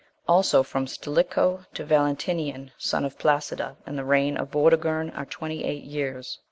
Also 0.27 0.63
from 0.63 0.87
Stilicho 0.87 1.67
to 1.75 1.85
Valentinian, 1.85 2.71
son 2.79 3.05
of 3.05 3.19
Placida, 3.19 3.77
and 3.85 3.99
the 3.99 4.03
reign 4.03 4.35
of 4.35 4.49
Vortigern, 4.49 5.11
are 5.11 5.25
twenty 5.27 5.63
eight 5.63 5.83
years. 5.83 6.39